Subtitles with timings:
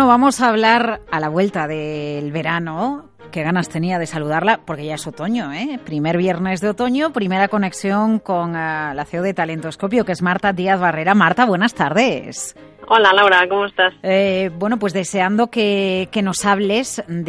[0.00, 3.10] Bueno, vamos a hablar a la vuelta del verano.
[3.30, 5.78] Qué ganas tenía de saludarla, porque ya es otoño, ¿eh?
[5.84, 10.54] Primer viernes de otoño, primera conexión con uh, la CEO de Talentoscopio, que es Marta
[10.54, 11.14] Díaz Barrera.
[11.14, 12.56] Marta, buenas tardes.
[12.88, 13.92] Hola Laura, ¿cómo estás?
[14.02, 17.24] Eh, bueno, pues deseando que, que nos hables del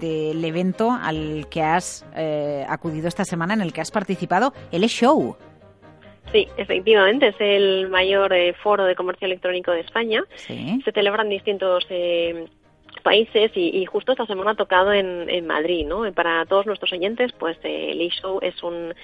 [0.00, 4.82] de, evento al que has eh, acudido esta semana, en el que has participado, el
[4.82, 5.36] E-Show.
[6.32, 10.22] Sí, efectivamente, es el mayor eh, foro de comercio electrónico de España.
[10.36, 10.80] ¿Sí?
[10.84, 12.46] Se celebra en distintos eh,
[13.02, 16.10] países y, y, justo esta semana ha tocado en, en Madrid, ¿no?
[16.12, 18.94] Para todos nuestros oyentes, pues eh, el e-show es un,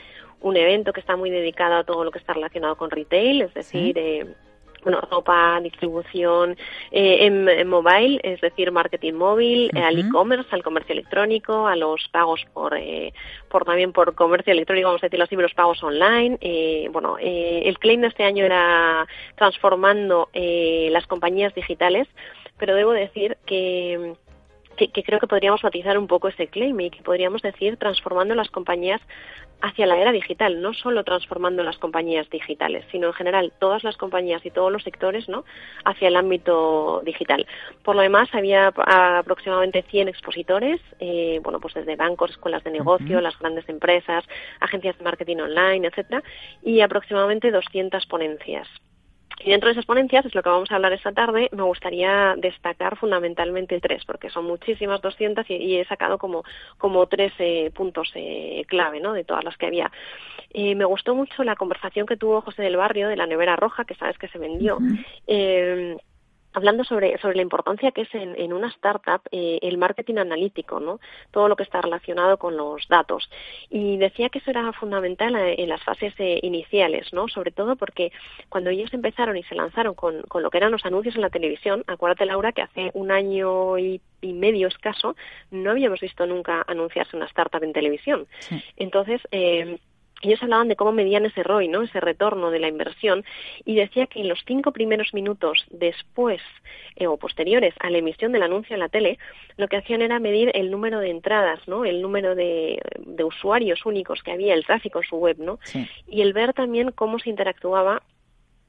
[0.41, 3.55] un evento que está muy dedicado a todo lo que está relacionado con retail, es
[3.55, 4.01] decir, ¿Sí?
[4.01, 4.27] eh,
[4.85, 6.57] bueno, ropa, distribución
[6.93, 9.85] eh, en, en, mobile, es decir, marketing móvil, uh -huh.
[9.85, 13.13] al e-commerce, al comercio electrónico, a los pagos por, eh,
[13.49, 16.39] por también por comercio electrónico, vamos a decirlo así, los pagos online.
[16.41, 19.07] Eh, bueno, eh, el claim de este año era
[19.37, 22.07] transformando eh, las compañías digitales,
[22.59, 24.15] pero debo decir que
[24.75, 28.35] que, que, creo que podríamos matizar un poco ese claim y que podríamos decir transformando
[28.35, 29.01] las compañías
[29.65, 33.97] hacia la era digital, no solo transformando las compañías digitales, sino en general todas las
[33.97, 35.45] compañías y todos los sectores ¿no?
[35.85, 37.47] hacia el ámbito digital.
[37.83, 43.17] Por lo demás, había aproximadamente 100 expositores, eh, bueno, pues desde bancos, escuelas de negocio,
[43.17, 43.23] uh -huh.
[43.23, 44.25] las grandes empresas,
[44.61, 46.23] agencias de marketing online, etcétera,
[46.63, 48.69] y aproximadamente 200 ponencias.
[49.41, 52.35] Y dentro de esas ponencias, es lo que vamos a hablar esta tarde, me gustaría
[52.37, 56.45] destacar fundamentalmente tres, porque son muchísimas, 200, y, y he sacado como,
[56.79, 59.13] como tres eh, puntos eh, clave ¿no?
[59.13, 59.91] de todas las que había.
[60.53, 63.85] Eh, me gustó mucho la conversación que tuvo José del Barrio de la nevera roja,
[63.85, 64.77] que sabes que se vendió.
[64.77, 66.01] Uh -huh.
[66.55, 70.17] Eh, hablando sobre, sobre la importancia que es en, en una startup eh, el marketing
[70.17, 71.01] analítico, ¿no?
[71.31, 73.29] Todo lo que está relacionado con los datos.
[73.71, 77.29] Y decía que eso era fundamental en las fases eh, iniciales, ¿no?
[77.29, 78.13] Sobre todo porque
[78.49, 81.31] cuando ellos empezaron y se lanzaron con, con lo que eran los anuncios en la
[81.31, 85.17] televisión, acuérdate Laura que hace un año y, y medio escaso
[85.51, 88.27] no habíamos visto nunca anunciarse una startup en televisión.
[88.39, 88.63] Sí.
[88.77, 89.79] Entonces, eh,
[90.23, 91.83] ellos hablaban de cómo medían ese ROI, ¿no?
[91.83, 93.25] ese retorno de la inversión,
[93.65, 96.41] y decía que en los cinco primeros minutos después
[96.97, 99.19] eh, o posteriores a la emisión del anuncio en la tele,
[99.57, 101.85] lo que hacían era medir el número de entradas, ¿no?
[101.85, 105.59] el número de, de usuarios únicos que había, el tráfico en su web, ¿no?
[105.65, 105.87] Sí.
[106.09, 108.03] y el ver también cómo se interactuaba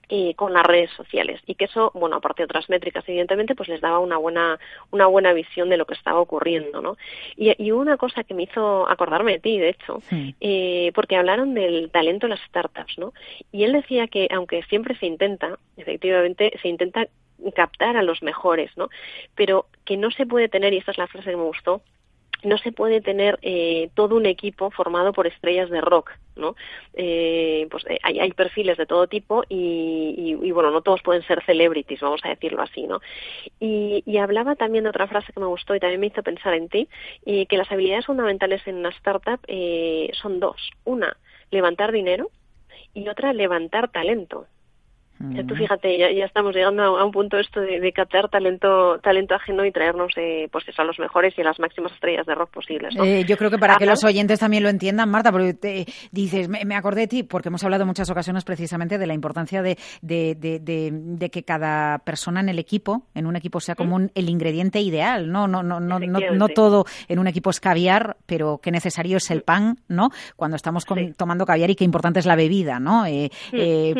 [0.09, 3.69] eh, con las redes sociales y que eso, bueno, aparte de otras métricas, evidentemente, pues
[3.69, 4.59] les daba una buena,
[4.91, 6.97] una buena visión de lo que estaba ocurriendo, ¿no?
[7.35, 10.35] Y, y una cosa que me hizo acordarme de ti, de hecho, sí.
[10.39, 13.13] eh, porque hablaron del talento de las startups, ¿no?
[13.51, 17.07] Y él decía que aunque siempre se intenta, efectivamente, se intenta
[17.55, 18.89] captar a los mejores, ¿no?
[19.35, 21.81] Pero que no se puede tener, y esta es la frase que me gustó,
[22.43, 26.55] no se puede tener eh, todo un equipo formado por estrellas de rock, ¿no?
[26.93, 31.43] Eh, pues eh, hay, perfiles de todo tipo y, y, bueno, no todos pueden ser
[31.45, 33.01] celebrities, vamos a decirlo así, ¿no?
[33.59, 36.53] Y, y, hablaba también de otra frase que me gustó y también me hizo pensar
[36.53, 36.87] en ti,
[37.25, 39.39] y que las habilidades fundamentales en una startup
[40.21, 40.71] son dos.
[40.83, 41.15] Una,
[41.51, 42.29] levantar dinero
[42.93, 44.47] y otra, levantar talento.
[45.17, 49.33] Tú fíjate, ya, ya, estamos llegando a, un punto esto de, de, captar talento talento
[49.33, 52.35] ajeno y traernos eh, pues eso, a los mejores y a las máximas estrellas de
[52.35, 52.93] rock posibles.
[53.01, 56.49] Eh, yo creo que para que los oyentes también lo entiendan, Marta, porque te, dices,
[56.49, 59.77] me, acordé de ti, porque hemos hablado en muchas ocasiones precisamente de la importancia de,
[60.01, 64.81] de, de, que cada persona en el equipo, en un equipo, sea como el ingrediente
[64.81, 65.47] ideal, ¿no?
[65.47, 69.31] No, no, no, no, no, todo en un equipo es caviar, pero qué necesario es
[69.31, 70.09] el pan, ¿no?
[70.35, 70.83] Cuando estamos
[71.15, 73.05] tomando caviar y qué importante es la bebida, ¿no?
[73.05, 73.29] Eh,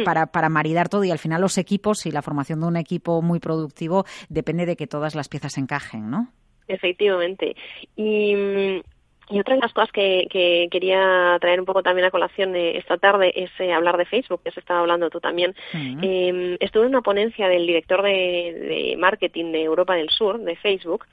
[0.03, 3.21] para, para maridar todo y al final los equipos y la formación de un equipo
[3.21, 6.29] muy productivo depende de que todas las piezas encajen, ¿no?
[6.67, 7.55] Efectivamente.
[7.95, 8.81] Y mm,
[9.29, 12.97] y otra de las cosas que, que, quería traer un poco también a colación esta
[12.97, 15.55] tarde es eh, hablar de Facebook, que has estado hablando tú también.
[15.73, 21.05] Em, estuve en una ponencia del director de, marketing de Europa del Sur, de Facebook,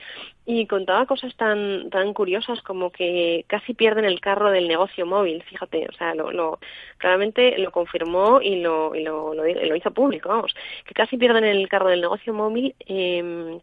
[0.45, 5.41] y contaba cosas tan, tan curiosas como que casi pierden el carro del negocio móvil,
[5.43, 6.59] fíjate, o sea, lo, lo
[6.97, 10.53] claramente lo confirmó y lo, y lo, lo, hizo público, vamos,
[10.85, 12.75] que casi pierden el carro del negocio móvil.
[12.87, 13.59] Eh,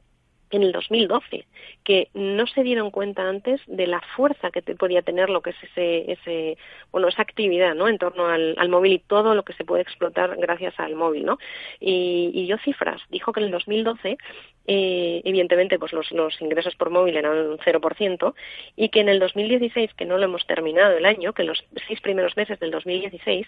[0.50, 1.46] en el 2012,
[1.84, 5.50] que no se dieron cuenta antes de la fuerza que te podía tener lo que
[5.50, 6.58] es ese, ese
[6.90, 7.88] bueno, esa actividad, ¿no?
[7.88, 11.38] En torno al, móvil y todo lo que se puede explotar gracias al móvil, ¿no?
[11.78, 14.18] Y, y yo cifras, dijo que en el 2012,
[14.66, 18.34] eh, evidentemente, pues los, los ingresos por móvil eran un 0%,
[18.76, 22.00] y que en el 2016, que no lo hemos terminado el año, que los seis
[22.00, 23.46] primeros meses del 2016,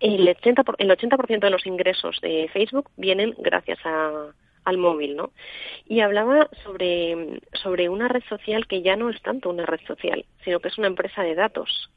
[0.00, 4.32] el 80%, el 80 de los ingresos de Facebook vienen gracias a,
[4.64, 5.32] al móvil, ¿no?
[5.86, 10.24] Y hablaba sobre, sobre una red social que ya no es tanto una red social,
[10.44, 11.90] sino que es una empresa de datos.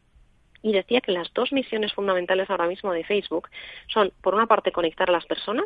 [0.62, 3.50] Y decía que las dos misiones fundamentales ahora mismo de Facebook
[3.88, 5.66] son, por una parte, conectar a las personas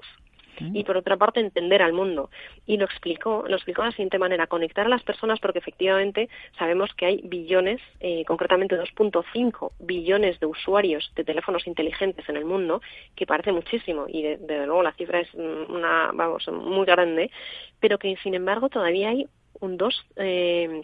[0.60, 2.30] y por otra parte entender al mundo.
[2.66, 6.30] Y lo explicó, lo explicó de la siguiente manera, conectar a las personas porque efectivamente
[6.58, 12.46] sabemos que hay billones, eh, concretamente 2.5 billones de usuarios de teléfonos inteligentes en el
[12.46, 12.82] mundo,
[13.16, 17.32] que parece muchísimo y desde luego la cifra es una, vamos, muy grande,
[17.80, 19.28] pero que sin embargo todavía hay
[19.60, 20.84] un dos eh,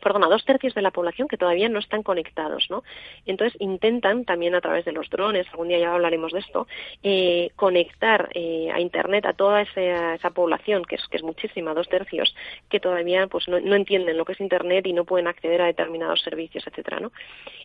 [0.00, 2.82] perdona, dos tercios de la población que todavía no están conectados, ¿no?
[3.26, 6.66] Entonces intentan también a través de los drones, algún día ya hablaremos de esto,
[7.02, 11.88] eh, conectar eh, a Internet a toda esa, población, que es, que es muchísima, dos
[11.88, 12.34] tercios,
[12.68, 15.66] que todavía pues no, no entienden lo que es Internet y no pueden acceder a
[15.66, 17.12] determinados servicios, etcétera, ¿no?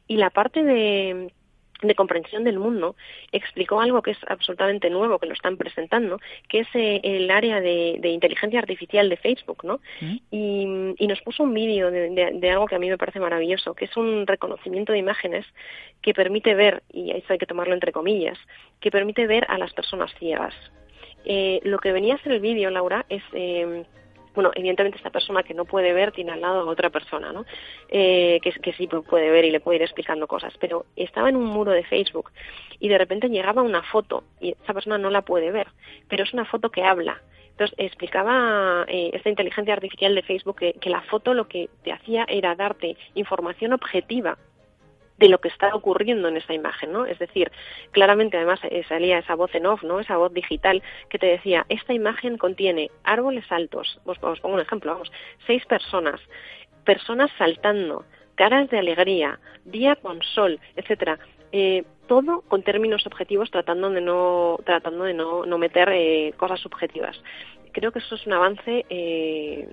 [0.08, 1.32] Y la parte de
[1.82, 2.96] de comprensión del mundo,
[3.32, 7.62] explicó algo que es absolutamente nuevo, que lo están presentando, que es eh, el área
[7.62, 9.80] de, inteligencia artificial de Facebook, ¿no?
[10.02, 10.94] Mm.
[11.00, 13.96] Y, nos puso un vídeo de, algo que a mí me parece maravilloso, que es
[13.96, 15.46] un reconocimiento de imágenes
[16.02, 18.38] que permite ver, y eso hay que tomarlo entre comillas,
[18.80, 20.54] que permite ver a las personas ciegas.
[21.26, 23.24] Eh, lo que venía a ser el vídeo, Laura, es...
[24.36, 27.46] Bueno, evidentemente esta persona que no puede ver tiene al lado a otra persona, ¿no?
[27.90, 31.38] Eh, que, que sí puede ver y le puede ir explicando cosas, pero estaba en
[31.38, 32.32] un muro de Facebook
[32.80, 35.68] y de repente llegaba una foto y esa persona no la puede ver,
[36.10, 37.22] pero es una foto que habla.
[37.52, 42.26] Entonces explicaba eh, esta inteligencia artificial de Facebook que la foto lo que te hacía
[42.28, 44.38] era darte información objetiva
[45.18, 47.06] de lo que está ocurriendo en esa imagen, ¿no?
[47.06, 47.52] Es decir,
[47.92, 50.00] claramente además eh, salía esa voz en off, ¿no?
[50.00, 54.94] Esa voz digital que te decía, esta imagen contiene árboles altos, os, pongo un ejemplo,
[54.94, 55.12] vamos,
[55.48, 56.20] seis personas,
[56.84, 61.20] personas saltando, caras de alegría, día con sol, etcétera.
[61.52, 66.60] Eh, todo con términos objetivos tratando de no tratando de no, no meter eh, cosas
[66.60, 67.20] subjetivas
[67.72, 69.70] creo que eso es un avance eh,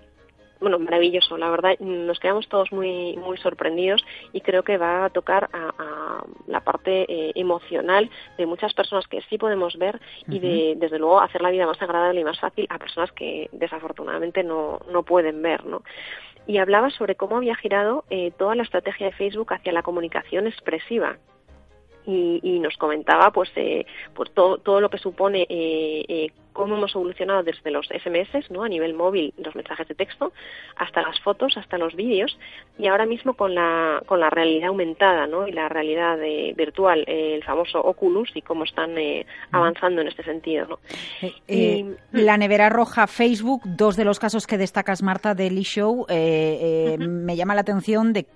[0.63, 1.37] bueno, maravilloso.
[1.37, 6.25] La verdad, nos quedamos todos muy, muy sorprendidos y creo que va a tocar a,
[6.47, 11.21] la parte eh, emocional de muchas personas que sí podemos ver y de, desde luego,
[11.21, 15.43] hacer la vida más agradable y más fácil a personas que desafortunadamente no, no pueden
[15.43, 15.83] ver, ¿no?
[16.47, 20.47] Y hablaba sobre cómo había girado eh, toda la estrategia de Facebook hacia la comunicación
[20.47, 21.19] expresiva,
[22.07, 26.95] y, nos comentaba pues eh, pues todo, todo lo que supone eh, eh, cómo hemos
[26.95, 30.33] evolucionado desde los SMS no a nivel móvil los mensajes de texto
[30.77, 32.39] hasta las fotos hasta los vídeos
[32.79, 36.19] y ahora mismo con la con la realidad aumentada no y la realidad
[36.55, 38.95] virtual el famoso Oculus y cómo están
[39.51, 40.79] avanzando en este sentido ¿no?
[42.13, 47.55] la nevera roja Facebook dos de los casos que destacas Marta del e-show me llama
[47.55, 48.27] la atención de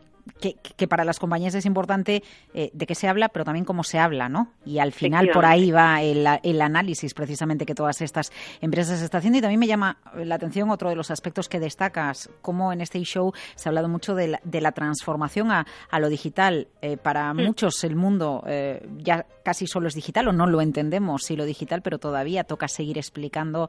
[0.40, 3.99] que, para las compañías es importante eh, de qué se habla, pero también cómo se
[3.99, 4.52] habla, ¿no?
[4.64, 9.21] Y al final por ahí va el, el, análisis precisamente que todas estas empresas están
[9.21, 9.38] haciendo.
[9.38, 13.00] Y también me llama la atención otro de los aspectos que destacas, cómo en este
[13.00, 16.68] show se ha hablado mucho de la, de la transformación a, a, lo digital.
[16.83, 17.37] Eh, para mm.
[17.37, 21.45] muchos el mundo eh, ya casi solo es digital o no lo entendemos si lo
[21.45, 23.68] digital, pero todavía toca seguir explicando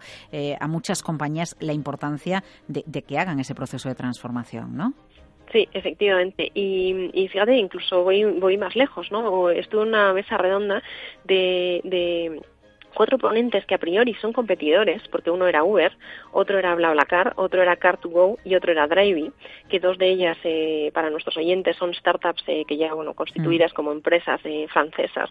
[0.60, 4.94] a muchas compañías la importancia de, de que hagan ese proceso de transformación, ¿no?
[5.52, 6.52] Sí, efectivamente.
[6.54, 9.50] Y, y fíjate, incluso voy, voy más lejos, ¿no?
[9.50, 10.84] Estuve en una mesa redonda
[11.24, 12.42] de, de
[12.98, 15.96] cuatro ponentes que a priori son competidores, porque uno era Uber,
[16.32, 19.32] otro era BlaBlaCar, otro era Car2Go y otro era Drivey,
[19.70, 23.72] que dos de ellas eh, para nuestros oyentes son startups eh, que ya bueno constituidas
[23.72, 23.76] mm.
[23.76, 25.30] como empresas eh, francesas.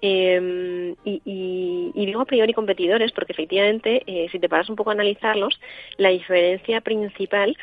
[0.00, 4.94] Em, y, y, digo a priori competidores porque efectivamente, si te paras un poco a
[4.94, 5.60] analizarlos,
[5.98, 7.56] la diferencia principal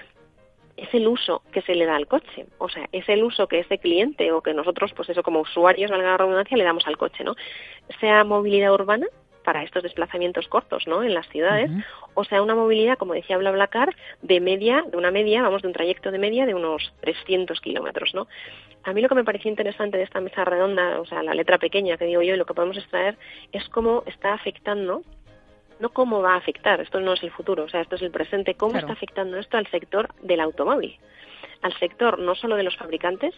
[0.77, 3.59] es el uso que se le da al coche, o sea, es el uso que
[3.59, 6.97] ese cliente o que nosotros, pues eso como usuarios, valga la redundancia, le damos al
[6.97, 7.35] coche, ¿no?
[7.99, 9.07] Sea movilidad urbana,
[9.47, 11.03] para estos desplazamientos cortos, ¿no?
[11.03, 11.71] En las ciudades,
[12.15, 15.73] o sea, una movilidad, como decía BlaBlaCar, de media, de una media, vamos, de un
[15.73, 18.27] trayecto de media de unos 300 kilómetros, ¿no?
[18.83, 21.59] A mí lo que me pareció interesante de esta mesa redonda, o sea, la letra
[21.59, 23.17] pequeña que digo yo y lo que podemos extraer,
[23.53, 25.03] es cómo está afectando
[25.79, 28.11] no cómo va a afectar, esto no es el futuro, o sea, esto es el
[28.11, 30.97] presente, cómo está afectando esto al sector del automóvil,
[31.61, 33.35] al sector no solo de los fabricantes,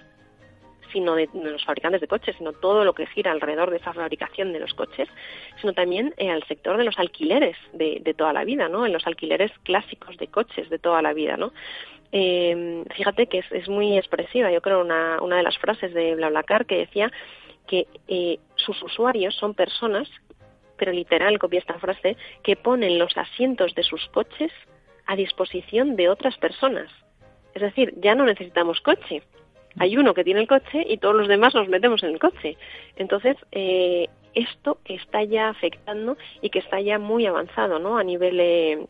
[0.91, 4.53] sino de, los fabricantes de coches, sino todo lo que gira alrededor de esa fabricación
[4.53, 5.08] de los coches,
[5.62, 8.86] sino también eh, al sector de los alquileres de, toda la vida, ¿no?
[8.86, 11.53] En los alquileres clásicos de coches de toda la vida, ¿no?
[12.12, 16.65] Eh, fíjate que es, muy expresiva, yo creo, una, una de las frases de BlaBlaCar
[16.65, 17.12] que decía
[17.67, 20.10] que eh, sus usuarios son personas,
[20.79, 24.51] pero literal copia esta frase, que ponen los asientos de sus coches
[25.05, 26.89] a disposición de otras personas.
[27.53, 29.21] Es decir, ya no necesitamos coche,
[29.77, 32.57] hay uno que tiene el coche y todos los demás nos metemos en el coche.
[32.95, 37.98] Entonces, eh, esto está ya afectando y que está ya muy avanzado ¿no?
[37.98, 38.86] a nivel eh,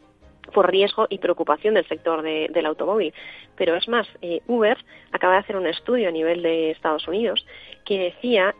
[0.53, 3.13] por riesgo y preocupación del sector del automóvil.
[3.55, 4.77] Pero es más, eh, Uber
[5.11, 7.45] acaba de hacer un estudio a nivel de Estados Unidos
[7.85, 8.55] que decía,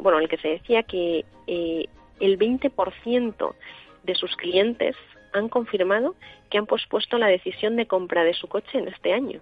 [0.00, 1.24] bueno, en el que se decía que
[2.20, 3.54] el 20%
[4.04, 4.96] de sus clientes
[5.32, 6.14] han confirmado
[6.50, 9.40] que han pospuesto la decisión de compra de su coche en este año.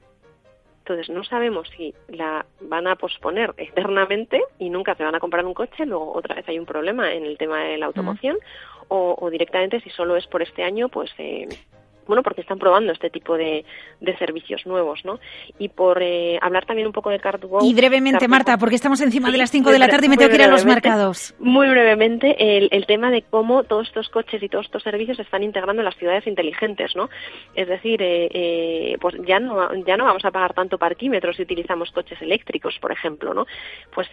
[0.80, 5.46] Entonces no sabemos si la van a posponer eternamente y nunca se van a comprar
[5.46, 8.36] un coche, luego otra vez hay un problema en el tema de la automoción,
[8.88, 11.48] o, directamente si solo es por este año, pues eh,
[12.06, 13.64] bueno, porque están probando este tipo de,
[14.18, 15.18] servicios nuevos, ¿no?
[15.58, 19.30] Y por eh, hablar también un poco de car Y brevemente, Marta, porque estamos encima
[19.30, 21.34] de las 5 de la tarde y me tengo que ir a los mercados.
[21.38, 25.22] Muy brevemente, el, el, tema de cómo todos estos coches y todos estos servicios se
[25.22, 27.08] están integrando en las ciudades inteligentes, ¿no?
[27.54, 31.42] Es decir, eh, eh, pues ya no, ya no vamos a pagar tanto parquímetros si
[31.42, 33.46] utilizamos coches eléctricos, por ejemplo, ¿no?
[33.92, 34.08] Pues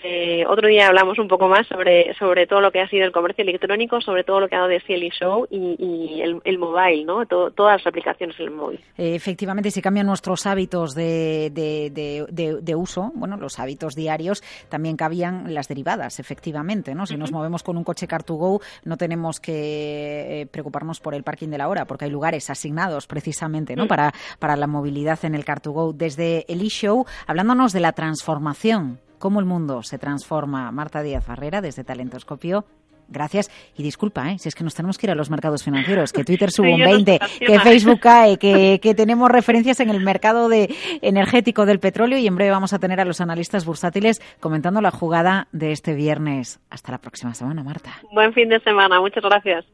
[0.48, 3.44] otro día hablamos un poco más sobre, sobre todo lo que ha sido el comercio
[3.44, 7.06] electrónico, sobre todo lo que ha dado de CLI Show y, y el, el, mobile,
[7.06, 7.26] ¿no?
[7.26, 8.80] Todo, todas aplicaciones en el móvil.
[8.98, 15.68] efectivamente, si cambian nuestros hábitos de, de, uso, bueno, los hábitos diarios, también cabían las
[15.68, 17.06] derivadas, efectivamente, ¿no?
[17.06, 21.50] Si nos movemos con un coche Car2Go, no tenemos que eh, preocuparnos por el parking
[21.50, 23.86] de la hora, porque hay lugares asignados precisamente, ¿no?
[23.86, 23.88] Mm.
[23.88, 25.94] Para, para la movilidad en el Car2Go.
[25.94, 30.72] Desde el e-show, hablándonos de la transformación cómo el mundo se transforma.
[30.72, 32.66] Marta Díaz Barrera, desde Talentoscopio.
[33.12, 33.52] Gracias.
[33.78, 34.40] Y disculpa, ¿eh?
[34.40, 36.82] si es que nos tenemos que ir a los mercados financieros, que Twitter sube un
[36.82, 42.18] 20, que Facebook cae, que, que, tenemos referencias en el mercado de energético del petróleo
[42.18, 45.94] y en breve vamos a tener a los analistas bursátiles comentando la jugada de este
[45.94, 46.60] viernes.
[46.70, 47.92] Hasta la próxima semana, Marta.
[48.12, 49.00] Buen fin de semana.
[49.02, 49.66] Muchas gracias.